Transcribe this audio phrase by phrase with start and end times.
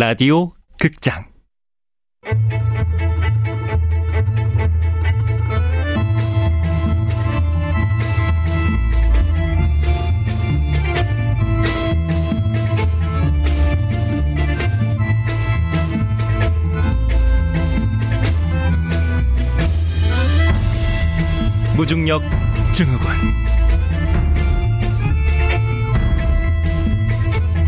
[0.00, 1.24] 라디오 극장.
[21.76, 22.22] 무중력
[22.72, 23.08] 증후군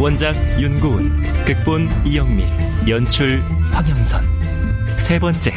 [0.01, 2.47] 원작 윤고은 극본 이영미
[2.89, 4.25] 연출 황영선.
[4.97, 5.53] 세 번째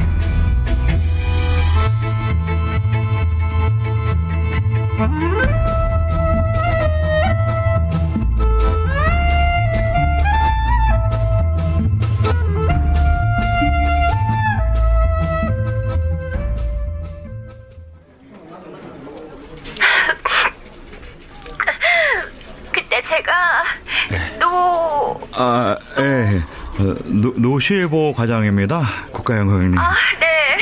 [27.64, 28.82] 노, 노시보 과장입니다.
[29.14, 29.78] 국가영 형님.
[29.78, 30.58] 아, 네.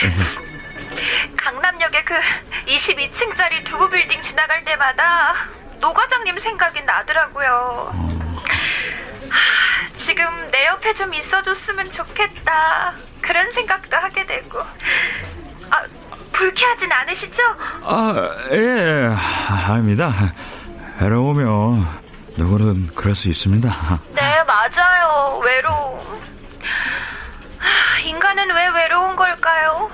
[1.36, 2.14] 강남역에 그
[2.68, 5.34] 22층짜리 두부 빌딩 지나갈 때마다
[5.80, 7.90] 노 과장님 생각이 나더라고요.
[9.30, 12.94] 하, 지금 내 옆에 좀 있어줬으면 좋겠다.
[13.20, 14.60] 그런 생각도 하게 되고.
[14.60, 15.84] 아,
[16.32, 17.42] 불쾌하진 않으시죠?
[17.84, 19.10] 아, 예.
[19.12, 20.12] 아, 아닙니다.
[21.02, 21.84] 외로우면
[22.38, 23.70] 누구는 그럴 수 있습니다.
[24.14, 25.40] 네, 맞아요.
[25.44, 26.31] 외로움.
[27.58, 29.90] 하, 인간은 왜 외로운 걸까요?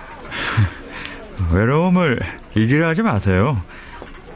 [1.51, 2.19] 외로움을
[2.55, 3.61] 이기려 하지 마세요.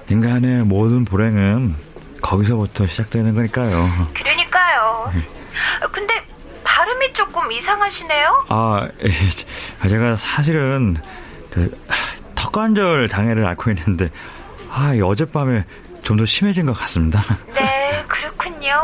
[0.10, 1.76] 인간의 모든 불행은
[2.22, 4.10] 거기서부터 시작되는 거니까요.
[4.14, 5.12] 그러니까요.
[5.92, 6.14] 근데
[6.64, 8.46] 발음이 조금 이상하시네요?
[8.50, 10.98] 아, 예, 제가 사실은
[11.52, 11.72] 그,
[12.36, 14.10] 턱관절 장애를 앓고 있는데
[14.70, 15.64] 아, 이 어젯밤에
[16.04, 17.22] 좀 더 심해진 것 같습니다.
[17.54, 18.76] 네, 그렇군요.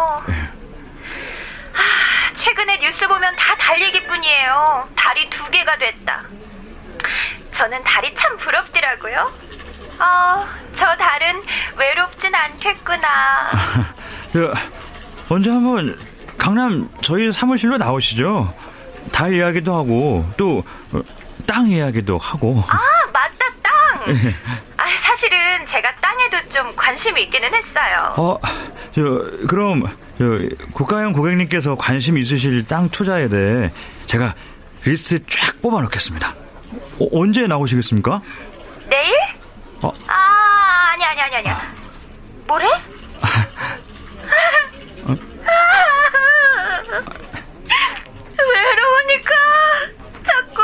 [2.98, 4.90] 뉴스 보면 다달 얘기뿐이에요.
[4.96, 6.24] 달이 두 개가 됐다.
[7.54, 9.32] 저는 달이 참 부럽더라고요.
[10.00, 11.44] 어, 저 달은
[11.78, 13.52] 외롭진 않겠구나.
[14.34, 14.52] 저,
[15.30, 15.96] 언제 한번
[16.40, 18.52] 강남 저희 사무실로 나오시죠.
[19.14, 20.64] 달 이야기도 하고 또
[21.46, 22.62] 땅 이야기도 하고.
[22.68, 22.78] 아,
[23.14, 24.04] 맞다, 땅!
[24.76, 28.14] 아, 사실은 제가 땅에도 좀 관심이 있기는 했어요.
[28.18, 28.38] 어,
[28.94, 29.02] 저
[29.48, 30.07] 그럼 저
[30.74, 33.72] 국가형 고객님께서 관심 있으실 땅 투자에 대해
[34.08, 34.34] 제가
[34.86, 36.34] 리스트 쫙 뽑아 놓겠습니다.
[37.00, 38.22] 어, 언제 나오시겠습니까?
[38.90, 39.14] 내일?
[39.82, 39.92] 어.
[40.08, 41.50] 아, 아니, 아니, 아니, 아니.
[42.48, 42.68] 뭐래?
[48.38, 49.34] 외로우니까
[50.26, 50.62] 자꾸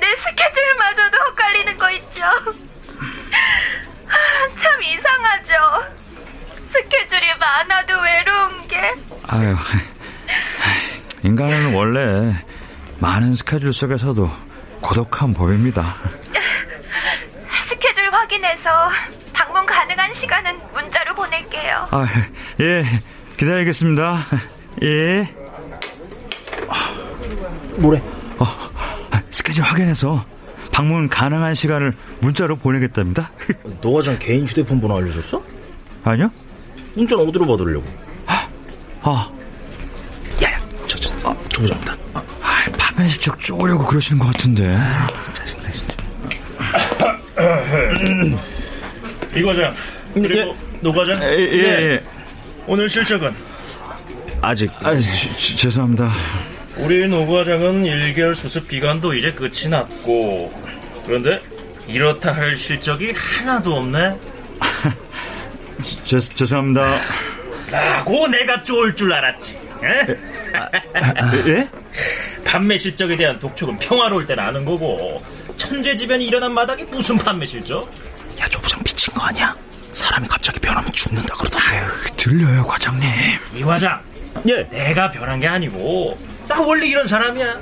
[0.00, 2.20] 내 스케줄마저도 헛갈리는 거 있죠.
[4.62, 5.94] 참 이상하죠.
[6.70, 8.80] 스케줄이 많아도 외로운 게.
[9.34, 9.56] 아유,
[11.24, 12.32] 인간은 원래
[13.00, 14.30] 많은 스케줄 속에서도
[14.80, 15.96] 고독한 법입니다.
[17.68, 18.70] 스케줄 확인해서
[19.32, 21.88] 방문 가능한 시간은 문자로 보낼게요.
[21.90, 22.06] 아,
[22.60, 22.84] 예,
[23.36, 24.20] 기다리겠습니다.
[24.84, 25.28] 예.
[27.78, 28.00] 뭐래?
[28.38, 28.46] 어,
[29.30, 30.24] 스케줄 확인해서
[30.72, 33.32] 방문 가능한 시간을 문자로 보내겠답니다.
[33.80, 35.42] 노 과장 개인 휴대폰 번호 알려줬어?
[36.04, 36.30] 아니요?
[36.94, 38.03] 문자는 어디로 받으려고?
[39.06, 39.30] 아,
[40.42, 41.94] 야 야, 저, 저, 아, 조 부장이다.
[42.14, 44.76] 아, 아, 밤에 직접 쪼으려고 그러시는 것 같은데.
[45.34, 45.94] 짜증나, 진짜.
[49.36, 49.74] 이 과장
[50.14, 52.02] 그리고 노 과장 예, 예, 예.
[52.66, 53.34] 오늘 실적은
[54.40, 56.10] 아직, 아, 지- 지- 죄송합니다.
[56.76, 60.52] 우리 노 과장은 1개월 수습 기간도 이제 끝이 났고
[61.04, 61.40] 그런데
[61.86, 64.18] 이렇다 할 실적이 하나도 없네
[65.82, 66.96] 지- 죄, 죄송합니다.
[67.74, 70.16] 라고 내가 쫄줄 알았지 에?
[71.48, 71.68] 예?
[72.44, 75.20] 판매 실적에 대한 독촉은 평화로울 땐 아는 거고
[75.56, 77.90] 천재지변이 일어난 마당에 무슨 판매 실적?
[78.40, 79.56] 야, 조 부장 미친 거 아니야?
[79.92, 81.66] 사람이 갑자기 변하면 죽는다 그러던데.
[81.68, 81.86] 아유,
[82.16, 83.08] 들려요, 과장님.
[83.56, 84.00] 이 과장
[84.48, 84.62] 예.
[84.70, 86.16] 내가 변한 게 아니고
[86.46, 87.60] 나 원래 이런 사람이야.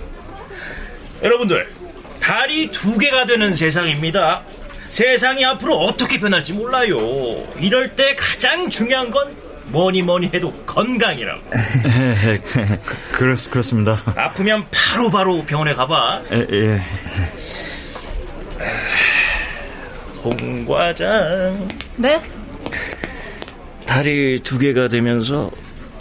[1.22, 1.72] 여러분들
[2.20, 4.42] 달이 두 개가 되는 세상입니다.
[4.88, 6.98] 세상이 앞으로 어떻게 변할지 몰라요.
[7.58, 9.34] 이럴 때 가장 중요한 건
[9.72, 11.40] 뭐니 뭐니 해도 건강이라고.
[11.50, 12.78] 그,
[13.12, 14.02] 그렇, 그렇습니다.
[14.14, 16.22] 아프면 바로 바로 병원에 가봐.
[16.32, 16.80] 예, 예.
[20.22, 21.68] 홍 과장.
[21.96, 22.22] 네?
[23.86, 25.50] 달이 두 개가 되면서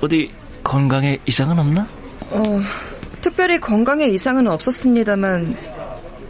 [0.01, 0.31] 어디
[0.63, 1.87] 건강에 이상은 없나?
[2.29, 2.43] 어,
[3.21, 5.57] 특별히 건강에 이상은 없었습니다만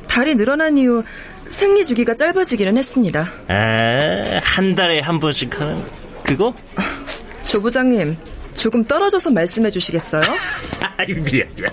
[0.07, 1.03] 달이 늘어난 이후
[1.49, 3.27] 생리 주기가 짧아지기는 했습니다.
[3.47, 5.83] 아, 한 달에 한 번씩 하는
[6.23, 6.53] 그거?
[7.51, 8.15] 조 부장님,
[8.55, 10.23] 조금 떨어져서 말씀해 주시겠어요?
[10.79, 11.69] 아이 미안 미안.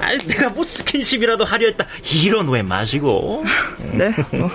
[0.00, 1.84] 아 내가 뭐 스킨십이라도 하려 했다.
[2.22, 3.42] 이런 오해 마시고.
[3.98, 4.48] 네, 뭐.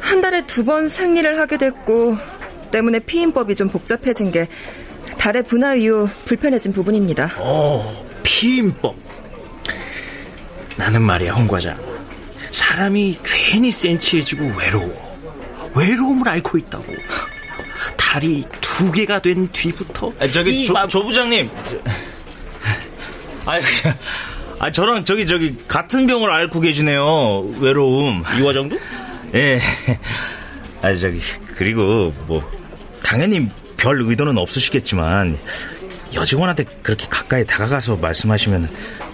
[0.00, 2.16] 한 달에 두 번 생리를 하게 됐고
[2.70, 4.48] 때문에 피임법이 좀 복잡해진 게
[5.18, 7.26] 달의 분화 이후 불편해진 부분입니다.
[7.38, 7.84] 오,
[8.22, 8.96] 피임법.
[10.76, 11.78] 나는 말이야, 홍 과장.
[12.52, 15.70] 사람이 괜히 센치해지고 외로워.
[15.74, 16.86] 외로움을 앓고 있다고.
[18.06, 20.12] 달이 두 개가 된 뒤부터.
[20.20, 20.86] 아, 저기 조, 마...
[20.86, 21.50] 조 부장님.
[23.44, 23.58] 아,
[24.60, 27.50] 아, 저랑 저기 저기 같은 병을 앓고 계시네요.
[27.58, 28.22] 외로움.
[28.38, 28.78] 이 과장도?
[29.34, 29.58] 예.
[30.82, 31.20] 아, 저기
[31.56, 32.40] 그리고 뭐
[33.02, 35.36] 당연히 별 의도는 없으시겠지만
[36.14, 38.70] 여직원한테 그렇게 가까이 다가가서 말씀하시면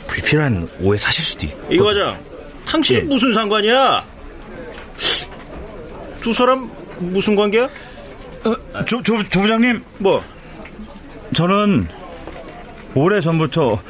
[0.06, 1.74] 불필요한 오해 사실 수도 있고.
[1.74, 2.22] 이 과장,
[2.66, 3.00] 당신 예.
[3.00, 4.04] 무슨 상관이야?
[6.20, 7.68] 두 사람 무슨 관계야?
[8.44, 9.82] 어, 조, 조, 조 부장님.
[9.98, 10.22] 뭐?
[11.34, 11.88] 저는
[12.94, 13.80] 오래 전부터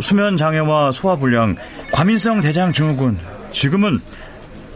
[0.00, 1.56] 수면 장애와 소화 불량,
[1.92, 3.18] 과민성 대장 증후군,
[3.52, 4.00] 지금은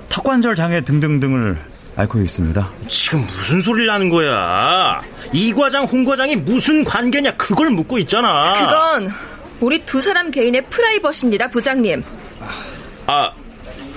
[0.09, 1.59] 턱관절 장애 등등등을
[1.97, 2.71] 앓고 있습니다.
[2.89, 5.01] 지금 무슨 소리를 하는 거야?
[5.33, 7.33] 이 과장, 홍 과장이 무슨 관계냐?
[7.37, 8.53] 그걸 묻고 있잖아.
[8.53, 9.09] 그건
[9.61, 12.03] 우리 두 사람 개인의 프라이버시입니다, 부장님.
[13.07, 13.31] 아,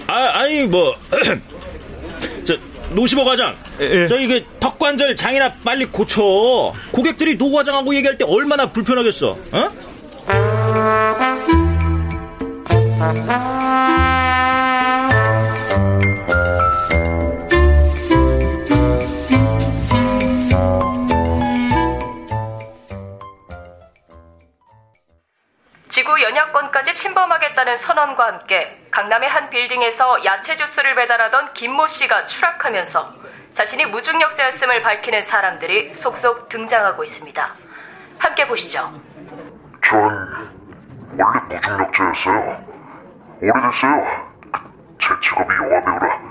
[0.07, 0.95] 아 아니 뭐,
[2.45, 2.55] 저
[2.91, 4.07] 노시보 과장, 예, 예.
[4.07, 4.43] 저희 그
[4.77, 6.73] 턱관절 장이나 빨리 고쳐.
[6.91, 9.71] 고객들이 노 과장하고 얘기할 때 얼마나 불편하겠어, 어?
[25.89, 33.26] 지구 연약권까지 침범하겠다는 선언과 함께 강남의 한 빌딩에서 야채 주스를 배달하던 김모 씨가 추락하면서
[33.57, 37.55] 자신이 무중력자였음을 밝히는 사람들이 속속 등장하고 있습니다.
[38.19, 39.01] 함께 보시죠.
[39.83, 39.99] 전
[41.17, 42.67] 원래 무중력자였어요.
[43.41, 44.27] 오래됐어요.
[45.01, 46.21] 제 직업이 영화 배우라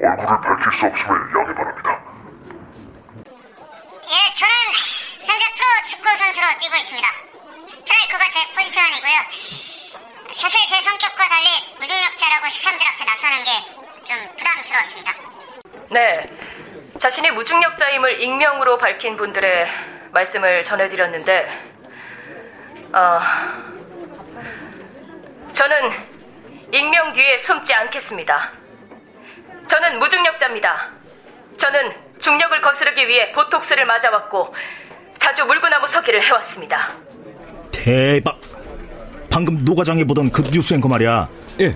[0.00, 2.00] 얼굴을 밝힐 수 없음을 양해 바랍니다.
[4.08, 4.56] 예, 저는
[5.28, 7.06] 현재 프로 축구 선수로 뛰고 있습니다.
[7.68, 9.18] 스트라이커가 제 포지션이고요.
[10.32, 11.48] 사실 제 성격과 달리
[11.80, 15.12] 무중력자라고 사람들 앞에 나서는 게 좀 부담스러웠습니다.
[15.90, 16.26] 네.
[16.98, 19.66] 자신이 무중력자임을 익명으로 밝힌 분들의
[20.12, 21.48] 말씀을 전해드렸는데,
[22.92, 23.20] 어,
[25.52, 25.76] 저는
[26.72, 28.52] 익명 뒤에 숨지 않겠습니다.
[29.66, 30.90] 저는 무중력자입니다.
[31.58, 34.54] 저는 중력을 거스르기 위해 보톡스를 맞아왔고,
[35.18, 36.92] 자주 물구나무 서기를 해왔습니다.
[37.72, 38.40] 대박.
[39.30, 41.28] 방금 노과장이 보던 그 뉴스 앵커 말이야.
[41.60, 41.66] 예.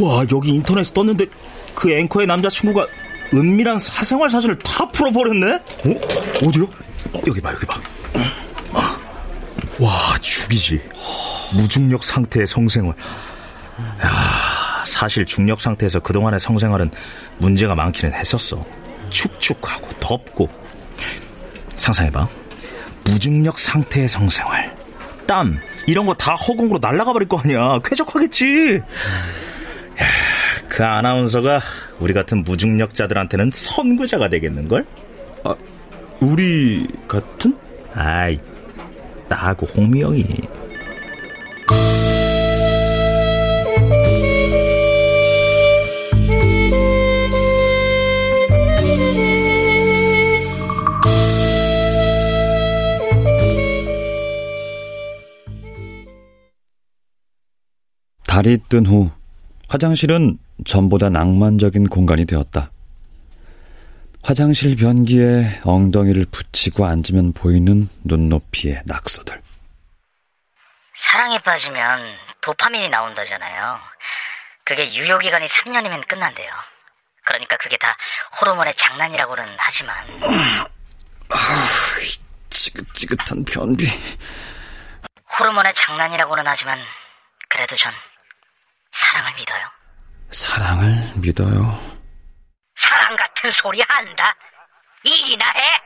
[0.00, 1.26] 와, 여기 인터넷에 떴는데
[1.74, 2.86] 그 앵커의 남자친구가
[3.34, 5.54] 은밀한 사생활 사진을 다 풀어버렸네?
[5.54, 6.46] 어?
[6.46, 6.68] 어디요?
[7.26, 7.80] 여기 봐, 여기 봐.
[9.78, 9.90] 와,
[10.20, 10.80] 죽이지.
[11.54, 12.94] 무중력 상태의 성생활.
[14.02, 16.90] 야, 사실 중력 상태에서 그동안의 성생활은
[17.38, 18.64] 문제가 많기는 했었어.
[19.10, 20.48] 축축하고 덥고.
[21.76, 22.26] 상상해봐.
[23.04, 24.74] 무중력 상태의 성생활.
[25.26, 27.78] 땀 이런 거 다 허공으로 날아가 버릴 거 아니야.
[27.84, 28.80] 쾌적하겠지.
[30.00, 30.04] 야,
[30.68, 31.60] 그 아나운서가
[32.00, 34.84] 우리 같은 무중력자들한테는 선구자가 되겠는걸?
[35.44, 35.54] 아,
[36.20, 37.56] 우리 같은?
[37.94, 38.38] 아이,
[39.28, 40.24] 나하고 홍미영이.
[58.26, 59.10] 달이 뜬 후
[59.68, 62.70] 화장실은 전보다 낭만적인 공간이 되었다.
[64.22, 69.40] 화장실 변기에 엉덩이를 붙이고 앉으면 보이는 눈높이의 낙서들.
[70.94, 73.78] 사랑에 빠지면 도파민이 나온다잖아요.
[74.64, 76.50] 그게 유효기간이 3년이면 끝난대요.
[77.24, 77.96] 그러니까 그게 다
[78.40, 79.96] 호르몬의 장난이라고는 하지만.
[81.28, 81.36] 아,
[82.50, 83.86] 지긋지긋한 변비.
[85.38, 86.80] 호르몬의 장난이라고는 하지만
[87.48, 87.92] 그래도 전
[89.16, 89.70] 사랑을 믿어요.
[90.30, 91.80] 사랑을 믿어요.
[92.74, 94.34] 사랑 같은 소리 한다.
[95.04, 95.80] 일이나 해.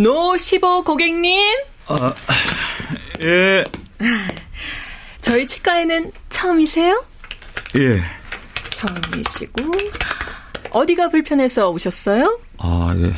[0.00, 1.58] 노15 고객님?
[1.88, 2.14] 아,
[3.22, 3.64] 예.
[5.20, 7.04] 저희 치과에는 처음이세요?
[7.76, 8.00] 예.
[8.70, 9.62] 처음이시고
[10.70, 12.40] 어디가 불편해서 오셨어요?
[12.58, 13.12] 아, 예.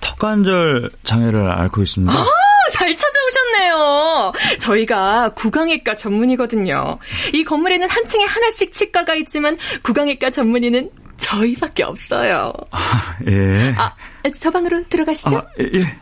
[0.00, 2.14] 턱관절 장애를 앓고 있습니다.
[2.14, 2.26] 아,
[2.72, 4.32] 잘 찾아오셨네요.
[4.60, 6.98] 저희가 구강외과 전문이거든요.
[7.34, 10.90] 이 건물에는 한 층에 하나씩 치과가 있지만 구강외과 전문의는
[11.30, 12.52] 저희밖에 없어요.
[12.72, 13.72] 아, 예.
[13.76, 13.94] 아,
[14.36, 15.38] 저 방으로 들어가시죠.
[15.38, 15.96] 아, 예.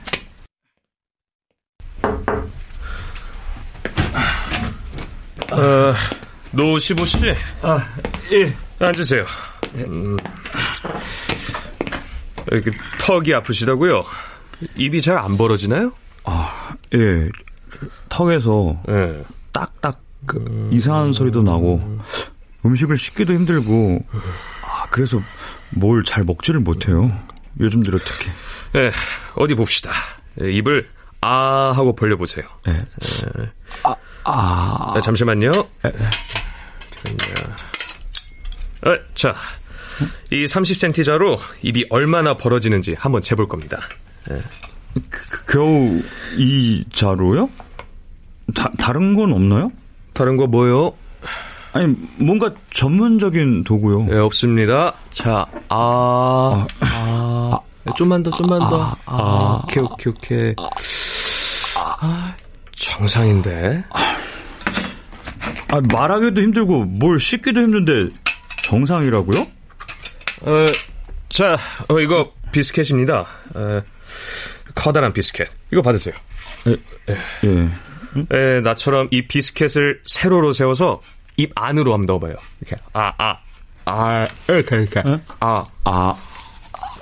[5.55, 5.95] 어,
[6.53, 7.19] 노시보 씨.
[7.63, 7.87] 아,
[8.33, 8.55] 예.
[8.85, 9.25] 앉으세요.
[9.75, 10.17] 음,
[12.51, 12.71] 이렇게
[13.01, 14.05] 턱이 아프시다고요?
[14.77, 15.93] 입이 잘 안 벌어지나요?
[16.25, 17.29] 아, 예.
[18.09, 19.25] 턱에서 예.
[19.53, 20.71] 딱딱 그 음...
[20.73, 21.99] 이상한 소리도 나고
[22.65, 24.19] 음식을 씻기도 힘들고 아,
[24.91, 25.21] 그래서
[25.71, 27.11] 뭘 잘 먹지를 못해요.
[27.61, 28.31] 요즘 들어 특히.
[28.77, 28.91] 예,
[29.35, 29.91] 어디 봅시다.
[30.43, 30.89] 예, 입을
[31.21, 32.47] 아 하고 벌려보세요.
[32.69, 32.73] 예.
[32.73, 33.51] 예.
[33.85, 34.93] 아, 아.
[34.95, 35.51] 네, 잠시만요.
[35.85, 35.89] 예.
[38.89, 39.35] 어, 자,
[40.31, 43.81] 이 30cm 자로 입이 얼마나 벌어지는지 한번 재볼 겁니다.
[44.31, 44.41] 예.
[45.11, 46.01] 그, 겨우
[46.37, 47.51] 이 자로요?
[48.55, 49.71] 다, 다른 건 없나요?
[50.15, 50.95] 다른 거 뭐요?
[51.79, 54.09] 아니, 뭔가 전문적인 도구요.
[54.11, 54.95] 예, 없습니다.
[55.11, 58.83] 자, 아, 아, 아, 아 좀만 더, 좀만 더.
[58.83, 60.55] 아, 아, 오케이, 오케이, 오케이.
[62.01, 62.35] 아,
[62.75, 63.85] 정상인데.
[65.69, 68.13] 아, 말하기도 힘들고 뭘 씻기도 힘든데
[68.65, 69.41] 정상이라고요?
[70.41, 70.67] 어,
[71.29, 71.57] 자,
[71.89, 73.25] 어, 이거 비스켓입니다.
[73.55, 73.83] 어,
[74.75, 75.47] 커다란 비스켓.
[75.71, 76.17] 이거 받으세요.
[76.67, 76.77] 예.
[77.45, 77.69] 예.
[78.35, 81.03] 예, 나처럼 이 비스켓을 세로로 세워서
[81.39, 82.37] 입 안으로 한번 넣어봐요.
[82.61, 83.39] 이렇게 아, 아,
[83.87, 85.21] 아, 이렇게 이렇게 어?
[85.41, 86.15] 아, 아.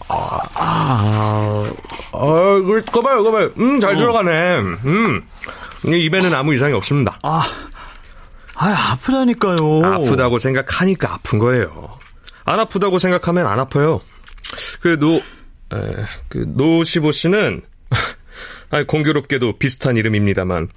[0.09, 1.73] 아, 아,
[2.12, 3.50] 어, 그거 봐요, 그거 봐요.
[3.59, 3.97] 음, 잘 어.
[3.97, 4.61] 들어가네.
[4.85, 5.23] 음,
[5.85, 7.19] 입에는 아무 이상이 없습니다.
[7.25, 7.43] 아,
[8.55, 9.85] 아, 아프다니까요.
[9.85, 11.99] 아프다고 생각하니까 아픈 거예요.
[12.45, 14.00] 안 아프다고 생각하면 안 아파요.
[14.81, 15.23] 그 노, 에,
[16.28, 17.62] 그 노시보 씨는
[18.87, 20.69] 공교롭게도 비슷한 이름입니다만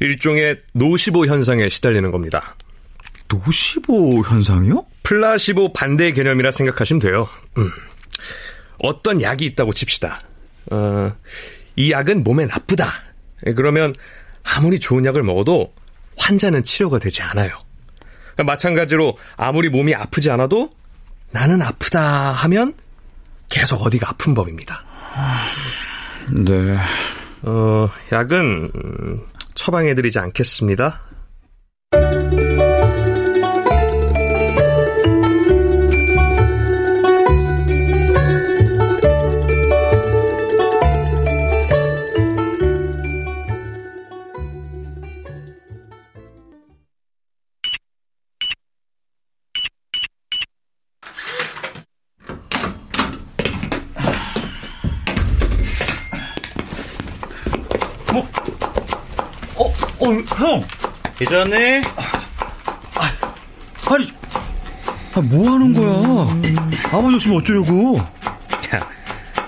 [0.00, 2.54] 일종의 노시보 현상에 시달리는 겁니다.
[3.28, 4.84] 노시보 현상이요?
[5.02, 7.28] 플라시보 반대 개념이라 생각하시면 돼요.
[7.58, 7.70] 음.
[8.78, 10.20] 어떤 약이 있다고 칩시다.
[10.70, 11.12] 어,
[11.76, 13.02] 이 약은 몸에 나쁘다.
[13.54, 13.92] 그러면
[14.42, 15.72] 아무리 좋은 약을 먹어도
[16.16, 17.50] 환자는 치료가 되지 않아요.
[18.44, 20.70] 마찬가지로 아무리 몸이 아프지 않아도
[21.30, 22.74] 나는 아프다 하면
[23.50, 24.84] 계속 어디가 아픈 법입니다.
[26.32, 26.76] 네.
[27.42, 28.70] 어, 약은
[29.54, 31.00] 처방해드리지 않겠습니다.
[60.06, 60.64] 어, 형.
[61.16, 61.82] 괜찮네?
[62.94, 63.12] 아,
[63.86, 64.12] 아니,
[65.14, 66.92] 아, 뭐 하는 거야?
[66.92, 67.98] 아버지 없으면 어쩌려고?
[67.98, 68.88] 야,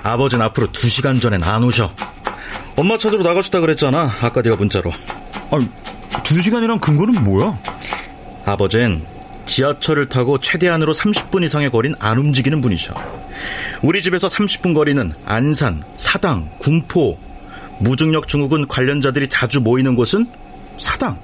[0.03, 1.95] 아버지는 앞으로 두 시간 전엔 안 오셔.
[2.77, 4.11] 엄마 찾으러 나가셨다 그랬잖아.
[4.23, 4.91] 아까 내가 문자로.
[5.50, 5.69] 아니,
[6.25, 7.59] 두 시간이란 근거는 뭐야?
[8.47, 9.05] 아버진
[9.47, 12.95] 지하철을 타고 최대한으로 30분 이상의 거리는 안 움직이는 분이셔.
[13.83, 17.19] 우리 집에서 30분 거리는 안산, 사당, 군포,
[17.81, 20.27] 무중력 증후군 관련자들이 자주 모이는 곳은
[20.78, 21.18] 사당.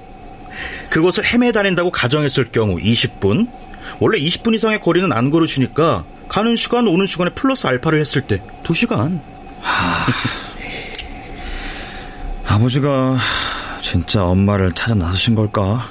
[0.89, 3.49] 그것을 헤매 다닌다고 가정했을 경우 20분.
[3.99, 9.19] 원래 20분 이상의 거리는 안 걸으시니까 가는 시간, 오는 시간에 플러스 알파를 했을 때 2시간.
[9.61, 10.05] 하...
[12.47, 13.17] 아버지가
[13.81, 15.87] 진짜 엄마를 찾아 나서신 걸까?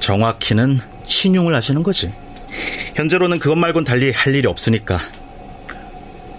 [0.00, 2.12] 정확히는 신용을 하시는 거지.
[2.94, 4.98] 현재로는 그것 말곤 달리 할 일이 없으니까.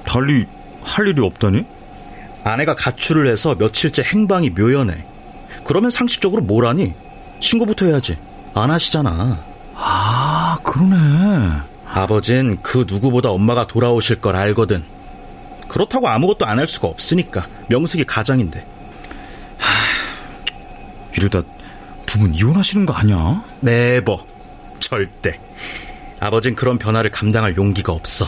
[0.03, 0.45] 달리
[0.81, 1.65] 할 일이 없다니?
[2.43, 5.08] 아내가 가출을 해서 며칠째 행방이 묘연해.
[5.69, 6.95] 그러면 상식적으로 뭘 하니?
[7.41, 8.17] 신고부터 해야지.
[8.55, 9.37] 안 하시잖아.
[9.75, 11.57] 아, 그러네.
[11.93, 14.83] 아버진 그 누구보다 엄마가 돌아오실 걸 알거든.
[15.67, 17.45] 그렇다고 아무것도 안 할 수가 없으니까.
[17.67, 18.65] 명색이 가장인데.
[19.59, 21.43] 하, 이러다
[22.07, 23.43] 두 분 이혼하시는 거 아니야?
[23.61, 24.17] 네버.
[24.79, 25.39] 절대.
[26.19, 28.25] 아버진 그런 변화를 감당할 용기가 없어.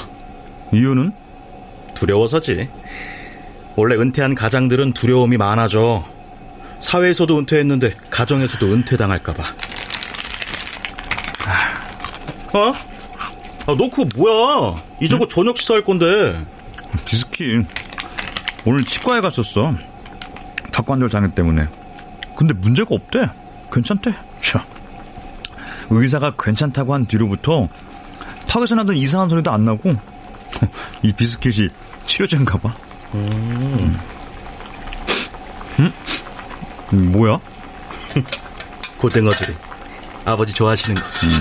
[0.72, 1.12] 이유는?
[1.96, 2.70] 두려워서지.
[3.76, 6.06] 원래 은퇴한 가장들은 두려움이 많아져.
[6.82, 9.44] 사회에서도 은퇴했는데 가정에서도 은퇴당할까봐.
[12.54, 12.74] 어?
[13.68, 14.82] 아, 너 그거 뭐야?
[15.00, 15.30] 이저거 응?
[15.30, 16.38] 저녁 식사할 건데.
[17.06, 17.64] 비스키.
[18.66, 19.74] 오늘 치과에 갔었어.
[20.72, 21.68] 닭관절 장애 때문에.
[22.36, 23.20] 근데 문제가 없대.
[23.72, 24.14] 괜찮대.
[24.42, 24.66] 자.
[25.90, 27.68] 의사가 괜찮다고 한 뒤로부터
[28.48, 29.94] 턱에서 나던 이상한 소리도 안 나고
[31.04, 31.70] 이 비스킷이
[32.06, 32.74] 치료제인가 봐.
[33.14, 33.26] 음.
[33.80, 34.00] 음?
[36.94, 37.12] 음?
[37.12, 37.40] 뭐야?
[38.98, 39.56] 고등어들이
[40.26, 41.08] 아버지 좋아하시는 거.
[41.24, 41.40] 음.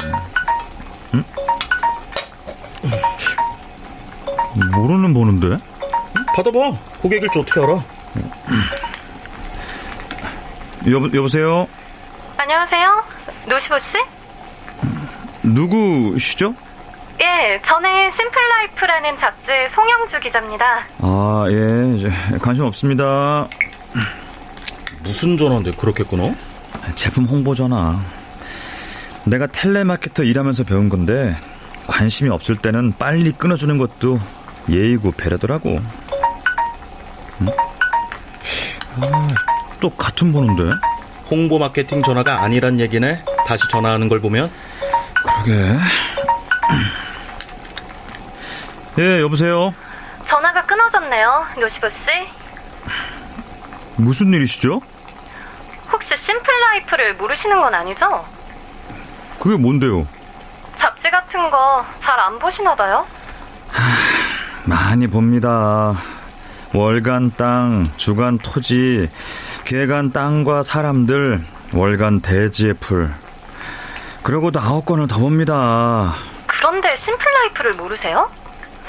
[1.15, 1.25] 음?
[4.75, 5.59] 모르는 보는데?
[6.35, 6.59] 받아봐.
[7.03, 7.83] 고객일 줄 어떻게 알아?
[10.91, 11.67] 여보, 여보세요?
[12.39, 13.05] 안녕하세요.
[13.49, 13.99] 노시보 씨?
[15.43, 16.55] 누구시죠?
[17.21, 20.87] 예, 저는 심플라이프라는 잡지 송영주 기자입니다.
[21.01, 23.47] 아, 예, 관심 없습니다.
[25.03, 26.35] 무슨 전화인데 그렇게 끊어?
[26.95, 27.99] 제품 홍보 전화.
[29.25, 31.37] 내가 텔레마케터 일하면서 배운 건데
[31.87, 34.21] 관심이 없을 때는 빨리 끊어주는 것도
[34.69, 35.81] 예의고 배려더라고.
[37.41, 37.47] 응?
[39.01, 39.29] 아,
[39.81, 40.75] 또 같은 번호인데?
[41.31, 43.23] 홍보 마케팅 전화가 아니란 얘기네.
[43.47, 44.51] 다시 전화하는 걸 보면.
[45.45, 45.77] 그러게.
[48.99, 49.73] 예, 여보세요?
[50.27, 52.11] 전화가 끊어졌네요, 노시보 씨.
[54.01, 54.81] 무슨 일이시죠?
[55.93, 58.25] 혹시 심플라이프를 모르시는 건 아니죠?
[59.39, 60.07] 그게 뭔데요?
[60.77, 63.07] 잡지 같은 거 잘 안 보시나 봐요?
[63.69, 63.83] 하,
[64.65, 65.95] 많이 봅니다.
[66.75, 69.09] 월간 땅, 주간 토지,
[69.65, 71.41] 계간 땅과 사람들,
[71.73, 73.11] 월간 대지의 풀.
[74.23, 76.15] 그러고도 아홉 건을 더 봅니다.
[76.47, 78.31] 그런데 심플라이프를 모르세요?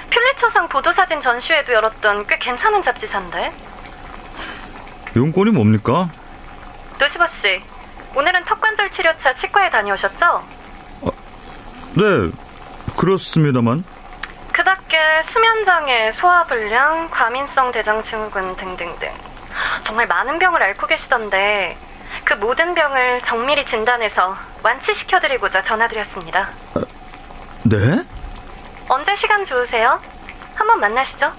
[0.09, 3.51] 퓰리처상 보도사진 전시회도 열었던 꽤 괜찮은 잡지사인데.
[5.15, 6.09] 용건이 뭡니까?
[6.99, 7.61] 노시보 씨,
[8.15, 10.43] 오늘은 턱관절 치료차 치과에 다녀오셨죠?
[11.01, 11.09] 어,
[11.93, 12.31] 네,
[12.95, 13.83] 그렇습니다만.
[14.51, 19.09] 그 밖에 수면장애, 소화불량, 과민성 대장증후군 등등등.
[19.83, 21.77] 정말 많은 병을 앓고 계시던데
[22.23, 26.49] 그 모든 병을 정밀히 진단해서 완치시켜드리고자 전화드렸습니다.
[26.75, 26.81] 아,
[27.63, 28.03] 네?
[28.87, 29.99] 언제 시간 좋으세요?
[30.55, 31.31] 한번 만나시죠.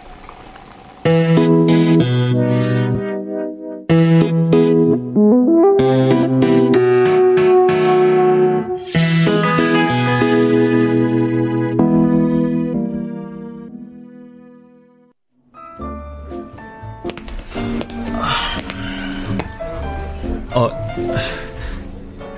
[20.55, 20.71] 어,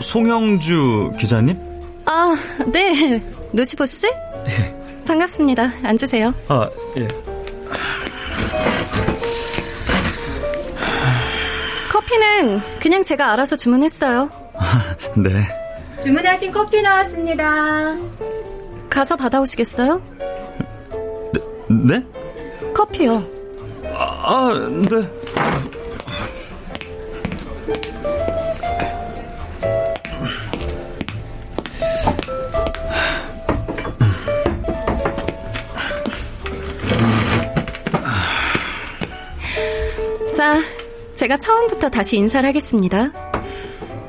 [0.01, 1.59] 송영주 기자님?
[2.07, 2.37] 아,
[2.73, 3.21] 네.
[3.53, 4.07] 노시보 씨?
[4.07, 5.05] 예.
[5.07, 5.71] 반갑습니다.
[5.83, 6.33] 앉으세요.
[6.49, 7.09] 아, 예.
[11.91, 14.31] 커피는 그냥 제가 알아서 주문했어요.
[15.17, 15.31] 네.
[16.01, 17.97] 주문하신 커피 나왔습니다.
[18.91, 20.01] 가서 받아오시겠어요?
[21.33, 21.99] 네?
[21.99, 22.07] 네?
[22.75, 23.25] 커피요.
[23.93, 25.24] 아, 아 네.
[40.45, 40.61] 자,
[41.17, 43.11] 제가 처음부터 다시 인사를 하겠습니다.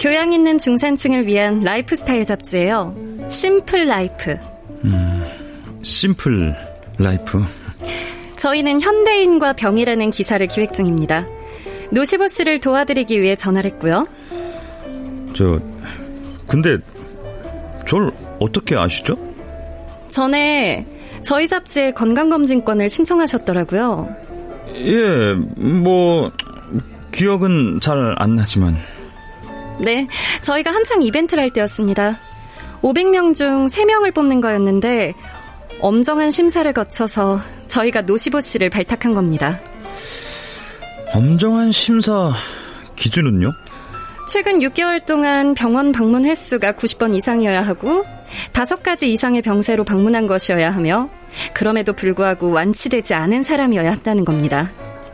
[0.02, 2.94] 교양 있는 중산층을 위한 라이프 스타일 잡지예요.
[3.30, 4.38] 심플 라이프.
[4.84, 5.26] 음,
[5.82, 6.54] 심플
[7.00, 7.42] 라이프.
[8.38, 11.26] 저희는 현대인과 병이라는 기사를 기획 중입니다.
[11.92, 14.06] 노시보 씨를 도와드리기 위해 전화를 했고요.
[15.38, 15.58] 저,
[16.48, 16.78] 근데,
[17.88, 19.16] 절 어떻게 아시죠?
[20.10, 20.86] 전에
[21.22, 24.35] 저희 잡지에 건강검진권을 신청하셨더라고요.
[24.74, 26.32] 예, 뭐,
[27.12, 28.76] 기억은 잘 안 나지만.
[29.80, 30.08] 네,
[30.42, 32.18] 저희가 한창 이벤트를 할 때였습니다.
[32.82, 35.14] 500명 중 3명을 뽑는 거였는데,
[35.82, 39.60] 엄정한 심사를 거쳐서 저희가 노시보 씨를 발탁한 겁니다.
[41.14, 42.34] 엄정한 심사
[42.96, 43.52] 기준은요?
[44.28, 48.04] 최근 6개월 동안 병원 방문 횟수가 90번 이상이어야 하고,
[48.54, 51.10] 5가지 이상의 병세로 방문한 것이어야 하며,
[51.54, 54.70] 그럼에도 불구하고 완치되지 않은 사람이어야 한다는 겁니다.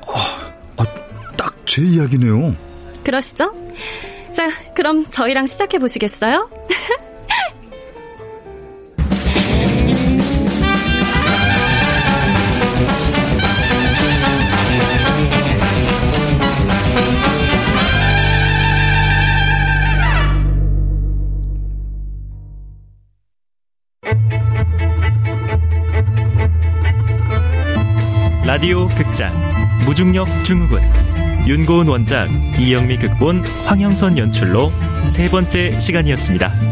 [0.08, 0.86] 아, 아
[1.38, 2.56] 딱 제 이야기네요.
[3.04, 3.54] 그러시죠?
[4.34, 6.50] 자, 그럼 저희랑 시작해 보시겠어요?
[29.04, 29.34] 극장
[29.86, 30.80] 무중력 증후군
[31.48, 34.72] 윤고은 원작 이영미 극본 황영선 연출로
[35.10, 36.71] 세 번째 시간이었습니다.